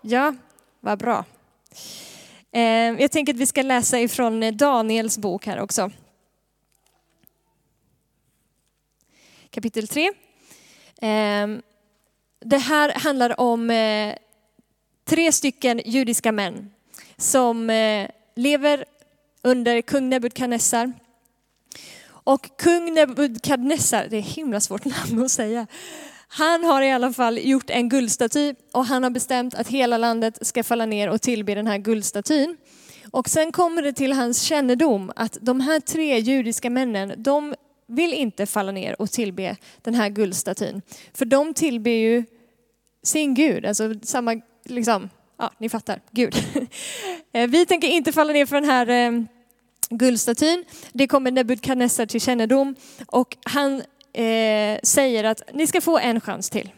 [0.00, 0.34] Ja,
[0.80, 1.24] vad bra.
[2.52, 5.90] Ehm, jag tänker att vi ska läsa ifrån Daniels bok här också.
[9.50, 10.12] Kapitel 3.
[11.00, 11.62] Ehm,
[12.40, 14.14] det här handlar om eh,
[15.04, 16.70] tre stycken judiska män
[17.16, 18.84] som eh, lever
[19.42, 20.92] under kung Nebukadnessar.
[22.06, 25.66] Och kung Nebukadnessar, det är himla svårt namn att säga,
[26.28, 30.46] han har i alla fall gjort en guldstaty och han har bestämt att hela landet
[30.46, 32.56] ska falla ner och tillbe den här guldstatyn.
[33.10, 37.54] Och sen kommer det till hans kännedom att de här tre judiska männen, de
[37.86, 40.82] vill inte falla ner och tillbe den här guldstatyn.
[41.14, 42.24] För de tillber ju
[43.02, 46.34] sin gud, alltså samma liksom, ja ni fattar, Gud.
[47.36, 49.22] Eh, vi tänker inte falla ner för den här eh,
[49.90, 50.64] guldstatyn.
[50.92, 52.74] Det kommer Nebukadnessar till kännedom
[53.06, 56.70] och han eh, säger att ni ska få en chans till.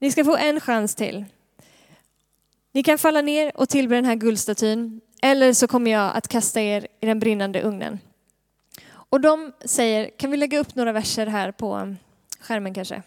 [0.00, 1.24] Ni ska få en chans till.
[2.72, 6.60] Ni kan falla ner och tillbe den här guldstatyn eller så kommer jag att kasta
[6.60, 7.98] er i den brinnande ugnen.
[8.92, 11.92] Och de säger, kan vi lägga upp några verser här på eh,
[12.40, 13.02] skärmen kanske?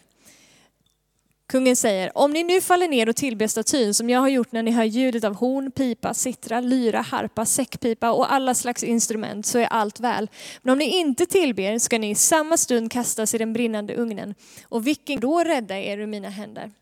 [1.46, 4.62] Kungen säger, om ni nu faller ner och tillber statyn som jag har gjort när
[4.62, 9.58] ni hör ljudet av horn, pipa, sittra, lyra, harpa, säckpipa och alla slags instrument så
[9.58, 10.30] är allt väl.
[10.62, 14.34] Men om ni inte tillber ska ni i samma stund kastas i den brinnande ugnen.
[14.68, 16.72] Och vilken då rädda er ur mina händer?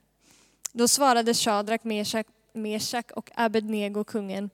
[0.72, 4.50] Då svarade Shadrak, Meshach, Meshach och Abednego kungen,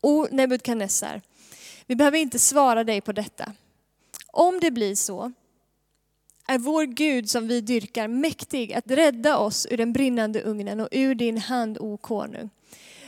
[0.00, 1.20] O Nebukadnessar,
[1.86, 3.52] vi behöver inte svara dig på detta.
[4.26, 5.32] Om det blir så
[6.48, 10.88] är vår Gud som vi dyrkar mäktig att rädda oss ur den brinnande ugnen och
[10.90, 12.50] ur din hand, o konung.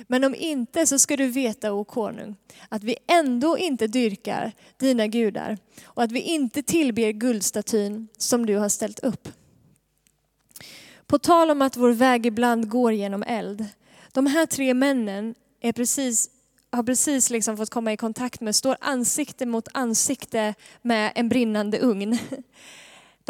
[0.07, 2.37] Men om inte så ska du veta, o konung,
[2.69, 8.57] att vi ändå inte dyrkar dina gudar och att vi inte tillber guldstatyn som du
[8.57, 9.29] har ställt upp.
[11.07, 13.67] På tal om att vår väg ibland går genom eld.
[14.13, 16.31] De här tre männen är precis,
[16.73, 21.79] har precis liksom fått komma i kontakt med, står ansikte mot ansikte med en brinnande
[21.79, 22.19] ugn.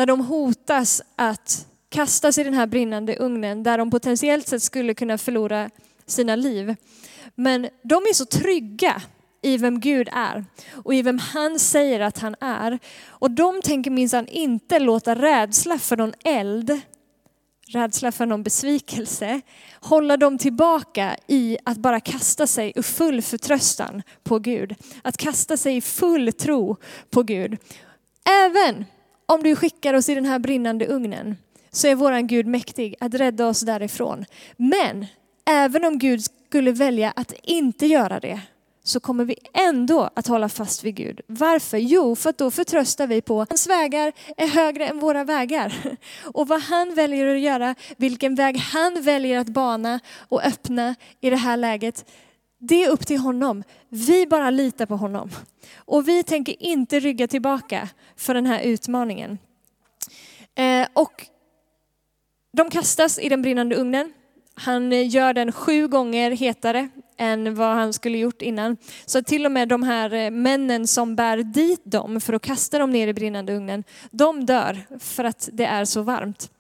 [0.01, 4.95] Där de hotas att kastas i den här brinnande ugnen där de potentiellt sett skulle
[4.95, 5.71] kunna förlora
[6.07, 6.77] sina liv.
[7.35, 9.03] Men de är så trygga
[9.43, 10.45] i vem Gud är
[10.85, 12.79] och i vem han säger att han är.
[13.09, 16.81] Och de tänker minsann inte låta rädsla för någon eld,
[17.69, 19.41] rädsla för någon besvikelse,
[19.81, 24.75] hålla dem tillbaka i att bara kasta sig i full förtröstan på Gud.
[25.03, 26.77] Att kasta sig i full tro
[27.11, 27.59] på Gud.
[28.45, 28.85] Även
[29.31, 31.37] om du skickar oss i den här brinnande ugnen
[31.71, 34.25] så är våran Gud mäktig att rädda oss därifrån.
[34.57, 35.07] Men
[35.45, 38.41] även om Gud skulle välja att inte göra det
[38.83, 41.21] så kommer vi ändå att hålla fast vid Gud.
[41.27, 41.79] Varför?
[41.79, 45.75] Jo, för att då förtröstar vi på att hans vägar är högre än våra vägar.
[46.25, 51.31] Och vad han väljer att göra, vilken väg han väljer att bana och öppna i
[51.31, 52.05] det här läget,
[52.61, 53.63] det är upp till honom.
[53.89, 55.31] Vi bara litar på honom.
[55.77, 59.39] Och vi tänker inte rygga tillbaka för den här utmaningen.
[60.55, 61.27] Eh, och
[62.53, 64.13] de kastas i den brinnande ugnen.
[64.55, 68.77] Han gör den sju gånger hetare än vad han skulle gjort innan.
[69.07, 72.79] Så till och med de här eh, männen som bär dit dem för att kasta
[72.79, 76.51] dem ner i brinnande ugnen, de dör för att det är så varmt.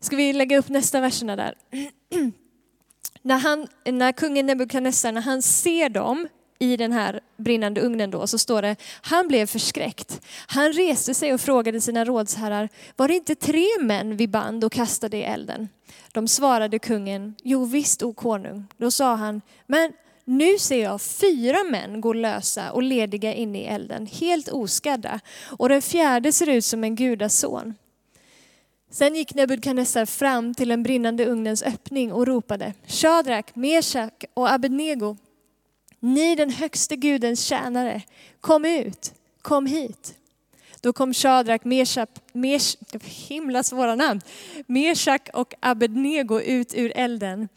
[0.00, 1.54] Ska vi lägga upp nästa verserna där?
[3.26, 8.26] när, han, när kungen Nebukadnessar, när han ser dem i den här brinnande ugnen då,
[8.26, 10.20] så står det, han blev förskräckt.
[10.46, 14.72] Han reste sig och frågade sina rådsherrar, var det inte tre män vi band och
[14.72, 15.68] kastade i elden?
[16.12, 18.66] De svarade kungen, jo visst, o konung.
[18.76, 19.92] Då sa han, men
[20.24, 25.20] nu ser jag fyra män gå lösa och lediga inne i elden, helt oskadda.
[25.58, 27.74] Och den fjärde ser ut som en gudason.
[28.96, 35.16] Sen gick Nebukadnessar fram till den brinnande ugnens öppning och ropade, Shadrak, Meshach och Abednego,
[36.00, 38.02] ni den högste gudens tjänare,
[38.40, 40.14] kom ut, kom hit.
[40.86, 44.20] Då kom Shadrak, Meshach, Mesh, himla svåra namn,
[44.66, 47.48] Meshach och Abednego ut ur elden.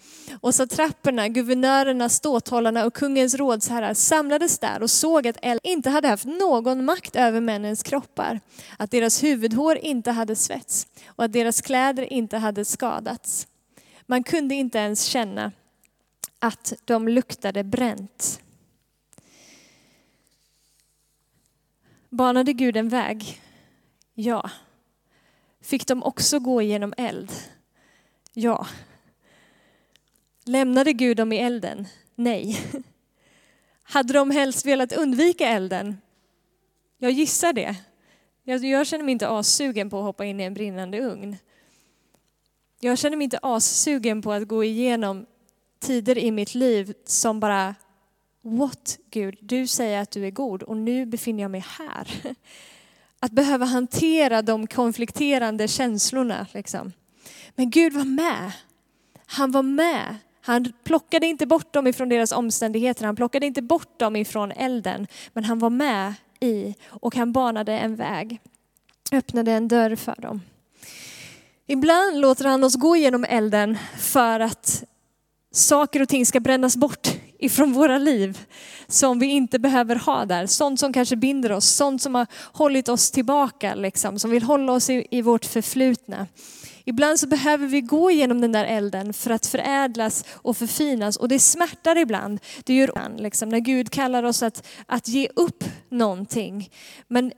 [0.42, 5.90] Och så trapporna, guvernörerna, ståthållarna och kungens rådsherrar samlades där och såg att elden inte
[5.90, 8.40] hade haft någon makt över männens kroppar,
[8.78, 13.48] att deras huvudhår inte hade svets och att deras kläder inte hade skadats.
[14.06, 15.52] Man kunde inte ens känna
[16.40, 18.42] att de luktade bränt.
[22.10, 23.42] Banade Gud en väg?
[24.14, 24.50] Ja.
[25.62, 27.32] Fick de också gå genom eld?
[28.34, 28.68] Ja.
[30.46, 31.88] Lämnade Gud dem i elden?
[32.16, 32.60] Nej.
[33.84, 35.98] Hade de helst velat undvika elden?
[36.98, 37.76] Jag gissar det.
[38.44, 41.38] Jag, känner mig inte assugen på att hoppa in i en brinnande ugn.
[42.80, 45.26] Jag känner mig inte assugen på att gå igenom
[45.80, 47.76] tider i mitt liv som bara
[48.42, 52.08] What Gud, du säger att du är god och nu befinner jag mig här.
[53.20, 56.48] Att behöva hantera de konflikterande känslorna.
[56.54, 56.92] Liksom.
[57.56, 58.52] Men Gud var med.
[59.26, 60.16] Han var med.
[60.42, 65.08] Han plockade inte bort dem ifrån deras omständigheter, han plockade inte bort dem ifrån elden.
[65.34, 68.42] Men han var med i och han banade en väg,
[69.12, 70.42] öppnade en dörr för dem.
[71.68, 74.84] Ibland låter han oss gå genom elden för att
[75.52, 77.08] saker och ting ska brännas bort
[77.40, 78.40] ifrån våra liv
[78.88, 80.46] som vi inte behöver ha där.
[80.46, 84.74] Sånt som kanske binder oss, sånt som har hållit oss tillbaka, liksom, som vill hålla
[84.74, 86.28] oss i, i vårt förflutna.
[86.86, 91.28] Ibland så behöver vi gå igenom den där elden för att förädlas och förfinas och
[91.28, 92.40] det smärtar ibland.
[92.64, 96.70] Det gör liksom, när Gud kallar oss att, att ge upp någonting.
[97.08, 97.32] Men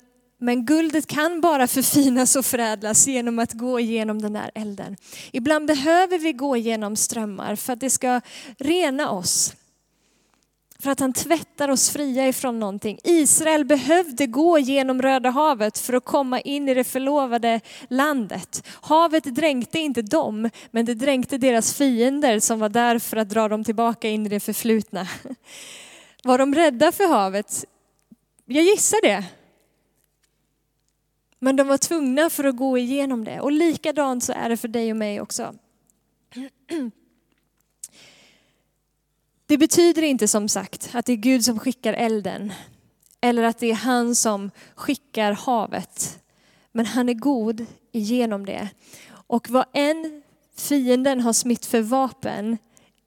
[0.44, 4.98] men guldet kan bara förfinas och förädlas genom att gå igenom den där elden.
[5.32, 8.22] Ibland behöver vi gå igenom strömmar för att det ska
[8.58, 9.54] rena oss.
[10.82, 13.00] För att han tvättar oss fria ifrån någonting.
[13.04, 18.68] Israel behövde gå genom Röda havet för att komma in i det förlovade landet.
[18.82, 23.48] Havet dränkte inte dem, men det dränkte deras fiender som var där för att dra
[23.48, 25.08] dem tillbaka in i det förflutna.
[26.24, 27.66] Var de rädda för havet?
[28.46, 29.26] Jag gissar det.
[31.40, 33.40] Men de var tvungna för att gå igenom det.
[33.40, 35.56] Och likadant så är det för dig och mig också.
[39.52, 42.54] Det betyder inte som sagt att det är Gud som skickar elden
[43.22, 46.20] eller att det är han som skickar havet.
[46.72, 48.70] Men han är god igenom det.
[49.12, 50.22] Och vad än
[50.58, 52.58] fienden har smitt för vapen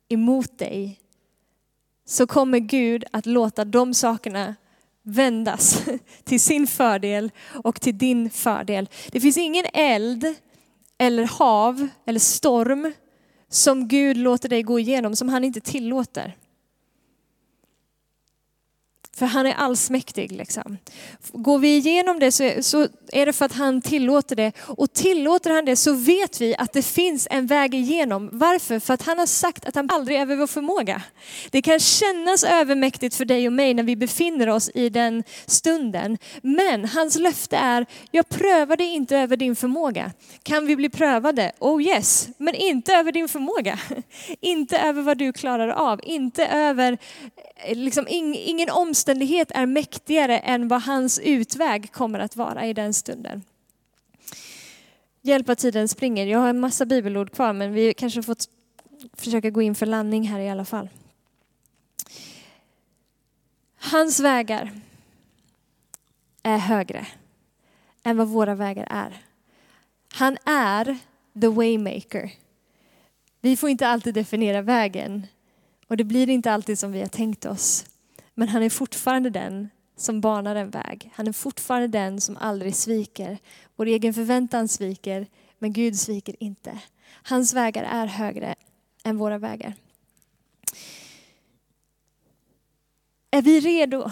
[0.08, 1.00] emot dig
[2.06, 4.54] så kommer Gud att låta de sakerna
[5.02, 5.84] vändas
[6.24, 7.30] till sin fördel
[7.64, 8.88] och till din fördel.
[9.12, 10.34] Det finns ingen eld
[10.98, 12.92] eller hav eller storm
[13.48, 16.36] som Gud låter dig gå igenom som han inte tillåter.
[19.16, 20.32] För han är allsmäktig.
[20.32, 20.78] Liksom.
[21.32, 24.52] Går vi igenom det så, så är det för att han tillåter det.
[24.60, 28.28] Och tillåter han det så vet vi att det finns en väg igenom.
[28.32, 28.80] Varför?
[28.80, 31.02] För att han har sagt att han aldrig över vår förmåga.
[31.50, 36.18] Det kan kännas övermäktigt för dig och mig när vi befinner oss i den stunden.
[36.42, 40.12] Men hans löfte är, jag prövar dig inte över din förmåga.
[40.42, 41.52] Kan vi bli prövade?
[41.58, 43.78] Oh yes, men inte över din förmåga.
[44.40, 46.98] Inte över vad du klarar av, inte över
[47.56, 52.94] eh, liksom, ingen omständighet är mäktigare än vad hans utväg kommer att vara i den
[52.94, 53.42] stunden.
[55.22, 56.26] Hjälp att tiden springer.
[56.26, 58.36] Jag har en massa bibelord kvar men vi kanske får
[59.12, 60.88] försöka gå in för landning här i alla fall.
[63.76, 64.72] Hans vägar
[66.42, 67.06] är högre
[68.02, 69.22] än vad våra vägar är.
[70.14, 70.98] Han är
[71.40, 72.32] the waymaker.
[73.40, 75.26] Vi får inte alltid definiera vägen,
[75.88, 77.86] och det blir inte alltid som vi har tänkt oss.
[78.34, 81.10] Men han är fortfarande den som banar en väg.
[81.14, 83.38] Han är fortfarande den som aldrig sviker.
[83.76, 85.26] Vår egen förväntan sviker,
[85.58, 86.78] men Gud sviker inte.
[87.22, 88.54] Hans vägar är högre
[89.04, 89.74] än våra vägar.
[93.30, 94.10] Är vi redo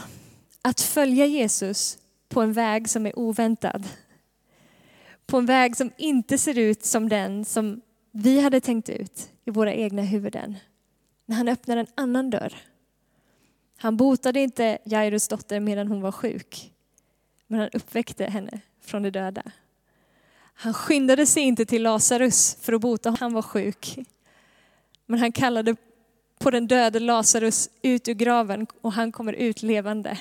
[0.62, 3.88] att följa Jesus på en väg som är oväntad?
[5.26, 7.80] På en väg som inte ser ut som den som
[8.11, 10.56] vi hade tänkt ut i våra egna huvuden
[11.26, 12.71] när han öppnar en annan dörr.
[13.82, 16.72] Han botade inte Jairus dotter medan hon var sjuk,
[17.46, 19.42] men han uppväckte henne från de döda.
[20.54, 23.98] Han skyndade sig inte till Lazarus för att bota honom, han var sjuk.
[25.06, 25.76] Men han kallade
[26.38, 30.18] på den döde Lazarus ut ur graven och han kommer ut levande.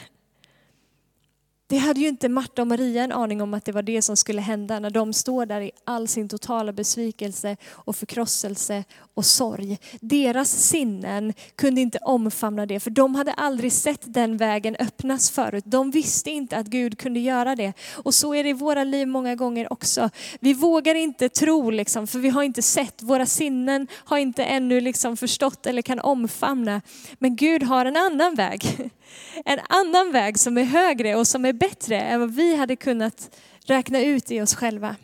[1.71, 4.17] Det hade ju inte Marta och Maria en aning om att det var det som
[4.17, 8.83] skulle hända när de står där i all sin totala besvikelse och förkrosselse
[9.13, 9.79] och sorg.
[10.01, 15.63] Deras sinnen kunde inte omfamna det, för de hade aldrig sett den vägen öppnas förut.
[15.67, 17.73] De visste inte att Gud kunde göra det.
[17.93, 20.09] Och så är det i våra liv många gånger också.
[20.39, 23.01] Vi vågar inte tro, liksom, för vi har inte sett.
[23.01, 26.81] Våra sinnen har inte ännu liksom förstått eller kan omfamna.
[27.19, 28.91] Men Gud har en annan väg.
[29.45, 33.39] En annan väg som är högre och som är bättre än vad vi hade kunnat
[33.59, 34.95] räkna ut i oss själva.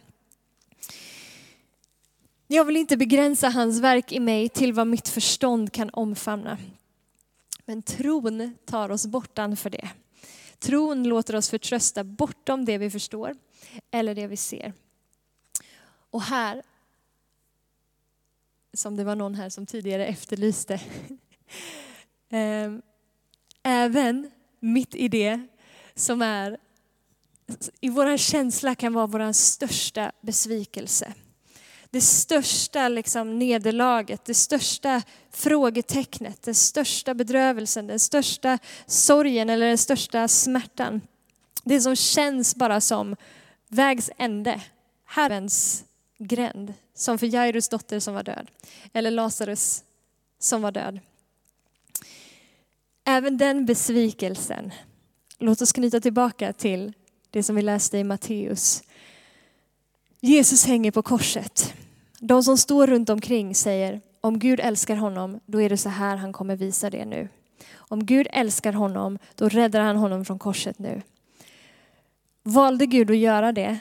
[2.47, 6.57] Jag vill inte begränsa hans verk i mig till vad mitt förstånd kan omfamna.
[7.65, 9.89] Men tron tar oss bortanför det.
[10.59, 13.35] Tron låter oss förtrösta bortom det vi förstår
[13.91, 14.73] eller det vi ser.
[16.11, 16.63] Och här,
[18.73, 20.81] som det var någon här som tidigare efterlyste,
[22.29, 22.81] ehm,
[23.63, 25.47] även mitt i det
[25.97, 26.57] som är,
[27.81, 31.13] i vår känsla kan vara vår största besvikelse.
[31.89, 39.77] Det största liksom nederlaget, det största frågetecknet, den största bedrövelsen, den största sorgen eller den
[39.77, 41.01] största smärtan.
[41.63, 43.15] Det som känns bara som
[43.67, 44.61] vägs ände,
[45.05, 45.83] Herrens
[46.17, 46.73] gränd.
[46.93, 48.47] Som för Jairus dotter som var död.
[48.93, 49.83] Eller Lazarus
[50.39, 50.99] som var död.
[53.05, 54.71] Även den besvikelsen,
[55.39, 56.93] låt oss knyta tillbaka till
[57.29, 58.83] det som vi läste i Matteus.
[60.21, 61.73] Jesus hänger på korset.
[62.19, 66.15] De som står runt omkring säger, om Gud älskar honom, då är det så här
[66.15, 67.29] han kommer visa det nu.
[67.73, 71.01] Om Gud älskar honom, då räddar han honom från korset nu.
[72.43, 73.79] Valde Gud att göra det?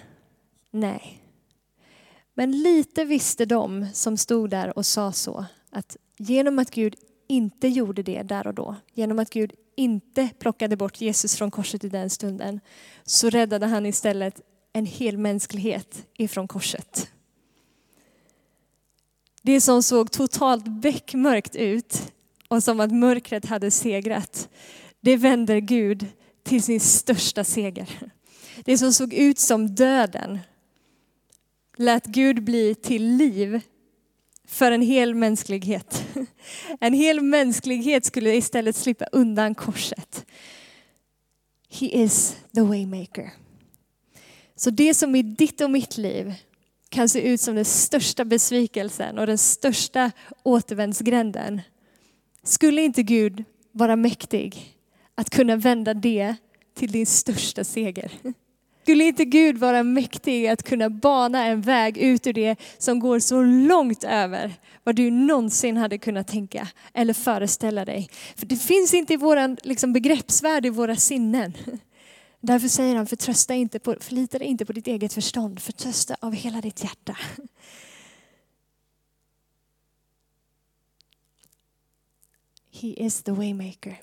[0.70, 1.22] Nej.
[2.34, 6.94] Men lite visste de som stod där och sa så, att genom att Gud
[7.28, 11.84] inte gjorde det där och då, genom att Gud inte plockade bort Jesus från korset
[11.84, 12.60] i den stunden,
[13.04, 14.40] så räddade han istället
[14.72, 17.08] en hel mänsklighet ifrån korset.
[19.42, 22.12] Det som såg totalt beckmörkt ut
[22.48, 24.48] och som att mörkret hade segrat,
[25.00, 26.06] det vänder Gud
[26.42, 28.10] till sin största seger.
[28.64, 30.38] Det som såg ut som döden
[31.76, 33.60] lät Gud bli till liv
[34.46, 36.04] för en hel mänsklighet.
[36.80, 40.26] En hel mänsklighet skulle istället slippa undan korset.
[41.68, 43.32] He is the waymaker.
[44.56, 46.34] Så det som i ditt och mitt liv
[46.88, 51.60] kan se ut som den största besvikelsen och den största återvändsgränden.
[52.42, 54.76] Skulle inte Gud vara mäktig
[55.14, 56.36] att kunna vända det
[56.74, 58.12] till din största seger?
[58.86, 63.18] Skulle inte Gud vara mäktig att kunna bana en väg ut ur det som går
[63.18, 68.08] så långt över vad du någonsin hade kunnat tänka eller föreställa dig?
[68.36, 71.52] För det finns inte i vår liksom, begreppsvärld, i våra sinnen.
[72.40, 76.32] Därför säger han, förtrösta inte på, förlita dig inte på ditt eget förstånd, förtrösta av
[76.32, 77.16] hela ditt hjärta.
[82.72, 84.00] He is the waymaker.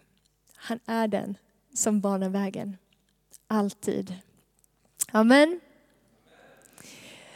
[0.55, 1.37] Han är den
[1.73, 2.77] som banar vägen.
[3.47, 4.15] Alltid.
[5.15, 5.59] Amen.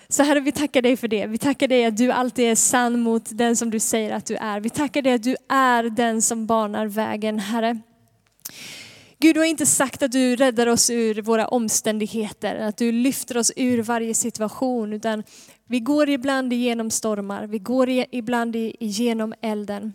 [0.09, 1.25] Så Herre, vi tackar dig för det.
[1.27, 4.35] Vi tackar dig att du alltid är sann mot den som du säger att du
[4.35, 4.59] är.
[4.59, 7.79] Vi tackar dig att du är den som banar vägen, Herre.
[9.19, 13.37] Gud, du har inte sagt att du räddar oss ur våra omständigheter, att du lyfter
[13.37, 15.23] oss ur varje situation, utan
[15.67, 19.93] vi går ibland igenom stormar, vi går ibland igenom elden.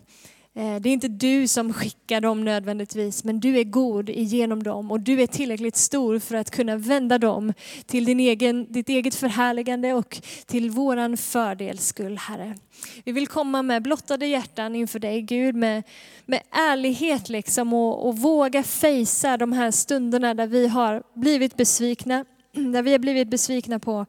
[0.55, 4.91] Eh, det är inte du som skickar dem nödvändigtvis, men du är god igenom dem
[4.91, 7.53] och du är tillräckligt stor för att kunna vända dem
[7.85, 12.55] till din egen, ditt eget förhärligande och till våran fördels skull, Herre.
[13.03, 15.83] Vi vill komma med blottade hjärtan inför dig, Gud, med,
[16.25, 22.25] med ärlighet liksom och, och våga fejsa de här stunderna där vi har blivit besvikna,
[22.73, 24.05] där vi har blivit besvikna på,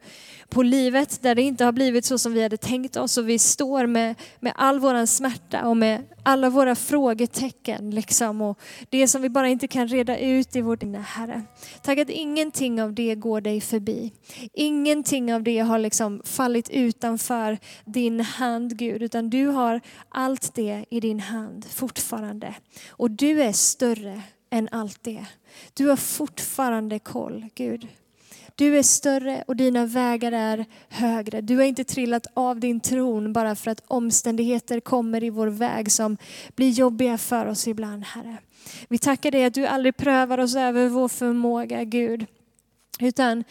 [0.49, 3.39] på livet, där det inte har blivit så som vi hade tänkt oss och vi
[3.39, 9.21] står med, med all vår smärta och med alla våra frågetecken liksom och det som
[9.21, 11.41] vi bara inte kan reda ut i vårt inre Herre.
[11.81, 14.11] Tack att ingenting av det går dig förbi.
[14.53, 20.85] Ingenting av det har liksom fallit utanför din hand Gud, utan du har allt det
[20.89, 22.55] i din hand fortfarande.
[22.89, 25.25] Och du är större än allt det.
[25.73, 27.87] Du har fortfarande koll Gud.
[28.57, 31.41] Du är större och dina vägar är högre.
[31.41, 35.91] Du har inte trillat av din tron bara för att omständigheter kommer i vår väg
[35.91, 36.17] som
[36.55, 38.37] blir jobbiga för oss ibland, Herre.
[38.87, 42.25] Vi tackar dig att du aldrig prövar oss över vår förmåga, Gud.
[42.99, 43.43] Utan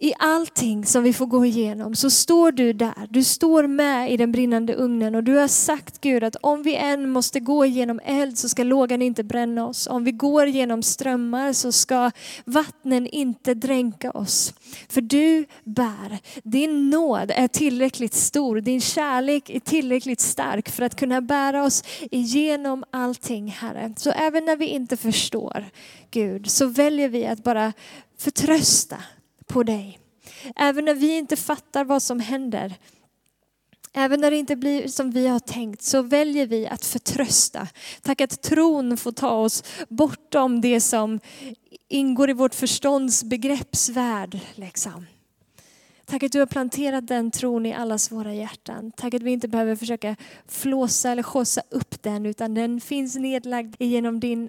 [0.00, 3.06] i allting som vi får gå igenom så står du där.
[3.10, 6.76] Du står med i den brinnande ugnen och du har sagt Gud att om vi
[6.76, 9.86] än måste gå igenom eld så ska lågan inte bränna oss.
[9.86, 12.10] Om vi går genom strömmar så ska
[12.44, 14.54] vattnen inte dränka oss.
[14.88, 16.18] För du bär.
[16.42, 18.60] Din nåd är tillräckligt stor.
[18.60, 23.94] Din kärlek är tillräckligt stark för att kunna bära oss igenom allting Herre.
[23.96, 25.64] Så även när vi inte förstår
[26.10, 27.72] Gud så väljer vi att bara
[28.18, 28.96] förtrösta
[29.48, 29.98] på dig.
[30.56, 32.74] Även när vi inte fattar vad som händer,
[33.92, 37.68] även när det inte blir som vi har tänkt, så väljer vi att förtrösta.
[38.02, 41.20] Tack att tron får ta oss bortom det som
[41.88, 44.40] ingår i vårt förstånds begreppsvärld.
[44.54, 45.06] Liksom.
[46.04, 48.92] Tack att du har planterat den tron i allas våra hjärtan.
[48.96, 53.74] Tack att vi inte behöver försöka flåsa eller skjutsa upp den, utan den finns nedlagd
[53.78, 54.48] genom din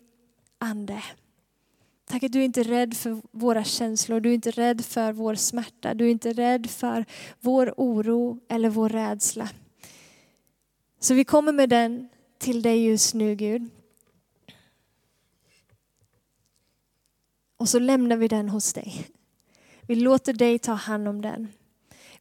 [0.59, 1.03] ande.
[2.11, 5.13] Tack att du är inte är rädd för våra känslor, du är inte rädd för
[5.13, 7.05] vår smärta, du är inte rädd för
[7.39, 9.49] vår oro eller vår rädsla.
[10.99, 13.69] Så vi kommer med den till dig just nu Gud.
[17.57, 19.07] Och så lämnar vi den hos dig.
[19.81, 21.47] Vi låter dig ta hand om den.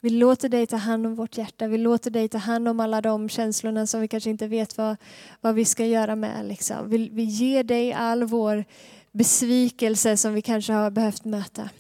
[0.01, 1.67] Vi låter dig ta hand om vårt hjärta.
[1.67, 4.97] Vi låter dig ta hand om alla de känslorna som vi kanske inte vet vad,
[5.41, 6.47] vad vi ska göra med.
[6.47, 6.91] Liksom.
[6.91, 8.65] Vi, vi ger dig all vår
[9.19, 11.71] besvikelse som vi kanske har behövt möta.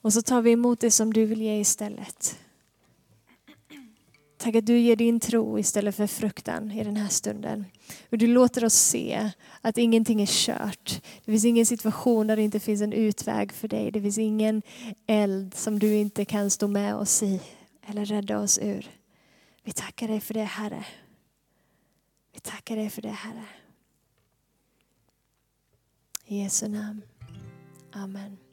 [0.00, 2.38] Och så tar vi emot det som du vill ge istället.
[4.36, 7.64] Tack att du ger din tro istället för fruktan i den här stunden.
[8.10, 9.30] Och du låter oss se
[9.60, 11.02] att ingenting är kört.
[11.24, 13.90] Det finns ingen situation där det inte finns en utväg för dig.
[13.90, 14.62] Det finns ingen
[15.06, 17.40] eld som du inte kan stå med oss i
[17.86, 18.90] eller rädda oss ur.
[19.64, 20.84] Vi tackar dig för det Herre.
[22.32, 23.44] Vi tackar dig för det Herre.
[26.28, 27.02] I Jesu namn.
[27.94, 28.45] Amen.